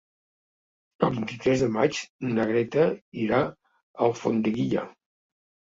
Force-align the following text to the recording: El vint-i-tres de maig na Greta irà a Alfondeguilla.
El 1.07 1.13
vint-i-tres 1.17 1.65
de 1.65 1.67
maig 1.75 1.99
na 2.31 2.47
Greta 2.53 2.87
irà 3.27 3.45
a 3.45 3.55
Alfondeguilla. 4.11 4.89